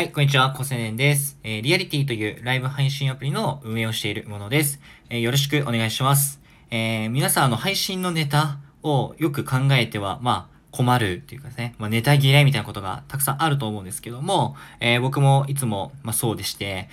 [0.00, 1.38] はい、こんにちは、コセネンです。
[1.44, 4.80] えー、リアリティというライブ配信アプリの運営をしているものです。
[5.10, 6.40] えー、よろしくお願いします。
[6.70, 16.88] えー、皆さん、あの、配信のネタをよく考えては、まあ、困るっていうかですね、まあ、ネタ切れみたいなことがたくさんあると思うんですけども、えー、僕もいつも、まあ、そうでして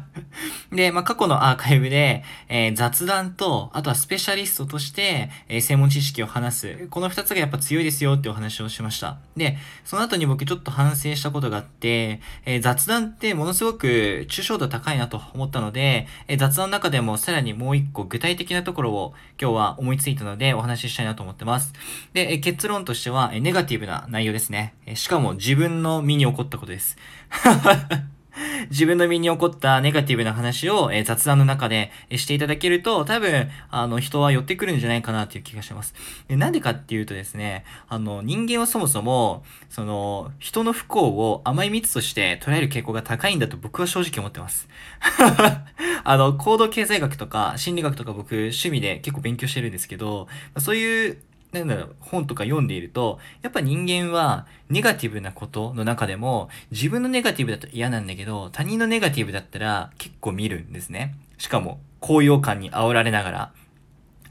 [0.72, 6.86] で、まあ、過去のアーカイブで、えー、雑談と、あとはスペシャリストとして、えー、専門知識を話す。
[6.90, 9.18] この二つがやっぱ強いですよってお話をしました。
[9.36, 21.72] で、その後に僕ちょっと反省したことがあって、え雑談ってものすごく抽象度高いなと思ったので、え雑談の中でもさらにもう一個具体的なところを今日は思いついたのでお話ししたいなと思ってます。
[22.12, 24.74] で、え結論としては、えネガティブな内容ですね。
[24.86, 26.96] えしかも自分の身に起こったことです。
[28.70, 35.94] 自分の身に起こったネガティブな話を、え雑談の中で、えしていただけると、多分、あの、人は寄ってくるんじゃないかなっていう気がします。
[36.28, 44.68] でなんでかっていうとですね、あの、人間はそもそも、その、人の不幸を甘い蜜として捉える傾向が高いんだと僕は正直思ってます。
[46.04, 51.18] あの、行動経済学とか心理学とか僕趣味で結構勉強してるんですけど、そういう
[51.60, 61.14] なんだろう、本とか読んでいると、やっぱ人間はネガティブなことの中でも、自分のネガティブだと嫌なんだけど、他人のネガティブだったら結構見るんですね。
[61.38, 63.52] しかも、高揚感に煽られながら。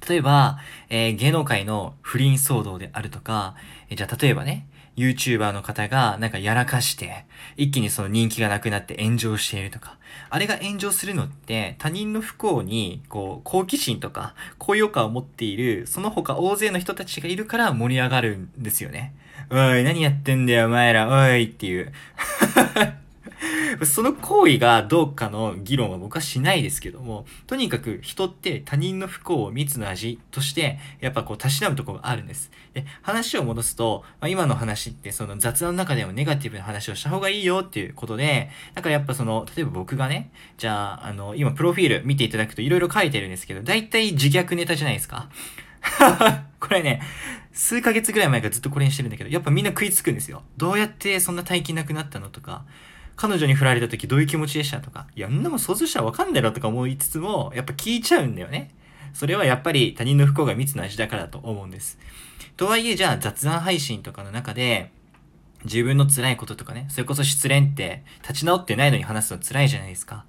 [0.08, 0.60] 例えば、
[0.90, 3.56] えー、芸能界の不倫騒動であるとか、
[3.90, 4.68] えー、じゃあ例えばね、
[4.98, 7.26] YouTuber の方がなんかやらかして、
[7.58, 9.98] 一気にその人気がなくなって炎上しているとか。
[10.30, 19.14] あれが炎上するのって他人の不幸にこう好奇心とか高揚感を持っているその他大勢の人たちがいるから盛り上がるんですよね。
[19.52, 21.92] おい、何やってんだよお前ら、おいっていう。
[23.86, 32.52] その行為がどうかの議論は僕はしないですけども、とにかく人って他人の不幸を蜜の味として、やっぱこう、たしなむところがあるんです。
[32.74, 45.30] で、話を戻すと、まあ、今の話ってその雑談の中でもネガティブな話をした方がいいよっていうことで、だからやっぱその、例えば僕がね、じゃあ、あの、今プロフィール見ていただくと色々書いてるんですけど、大体自虐ネタじゃないですか。
[46.60, 47.02] これね、
[47.54, 50.44] 数ヶ月ぐらい前からずっとこれにしてるんだけど、やっぱみんな食いつくんですよ。
[50.58, 52.66] どうやってそんな大金なくなったのとか、
[53.16, 58.72] 彼女に振られた時どういう気持ちでしたとか、いや、んなもん想像したらわかんないろとか思いつつも、やっぱ聞いちゃうんだよね。
[59.14, 61.98] それはやっぱり他人の不幸が密な味だからだと思うんです。
[62.58, 64.92] とはいえ、じゃあ雑談配信とかの中で、
[65.64, 70.26] 自分の辛いこととかね、それこそ失恋って立ち直ってないのに話すの辛いじゃないですか。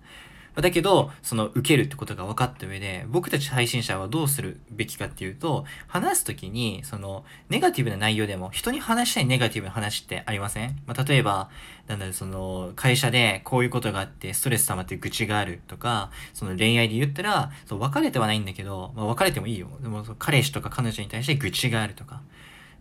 [0.62, 10.80] だけど、その受けるってことが分かった上で、僕たち配信者はどうするべきかっていうと、話すときに、その、ネガティブな内容でも、人に話したいネガティブな話ってありません？
[10.86, 11.50] まあ、例えば、
[11.88, 19.68] なんだろ、その、会社でこういうことがあって、ストレス溜まって愚痴があるとか、その恋愛で言ったら、そう、別れてはないんだけど、まあ、別れてもいいよ。
[19.82, 22.22] でも、彼氏とか彼女に対して愚痴があるとか。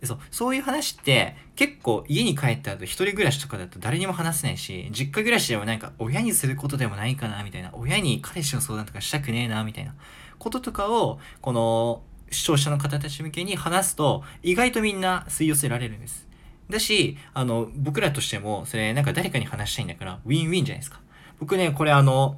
[0.06, 9.94] そう、そういう話って結構家に帰った後一人暮らしとかだと誰にも話せないし、実家暮らしでもなんか親にすることでもないかなみたいな、親に彼氏の相談とかしたくねえなみたいな
[10.38, 16.28] こととかを、この視聴者の方たち向けに話すと意外とみんな吸い寄せられるんです。
[16.70, 21.00] だし、あの、僕らとしてもそれなんか誰かに話したいんだからウィンウィンじゃないですか。
[21.40, 22.38] 僕ね、これあの、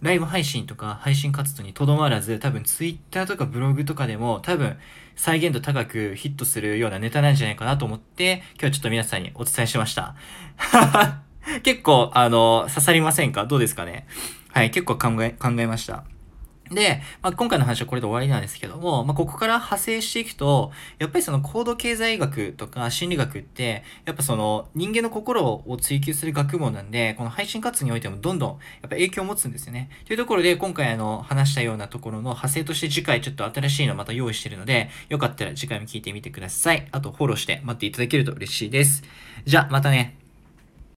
[0.00, 4.76] ライブ配信とか配信活動にとどまらず、多分ツイッターとかブログとかでも多分
[5.16, 10.14] 再現度高くヒットするようなネタなんじゃないかなと思って、今日はちょっと皆さんにお伝えしました。
[11.64, 13.46] 結構、あの、刺さりませんか？
[13.46, 14.06] どうですかね？
[14.52, 16.04] はい、結構考え、考えました。
[16.70, 29.90] で、まあ、今回の話はこれで終わりなんですけども、まあ、ここから派生していくと、やっぱりその高度経済学とか心理学って、やっぱその人間の心を追求する学問なんで、この配信活動においてもどんどんやっぱ影響を持つんですよね。
[30.06, 36.86] というところで、今回あの話したようなところの派生として次回ちょっと新しいのまた用意してるので、よかったら次回も聞いてみてください。
[36.92, 39.02] あとフォローして待っていただけると嬉しいです。
[39.44, 40.27] じゃあ、またね。